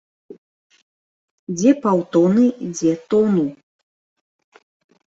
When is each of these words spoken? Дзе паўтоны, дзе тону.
Дзе 1.57 1.71
паўтоны, 1.83 2.45
дзе 2.75 2.91
тону. 3.13 3.45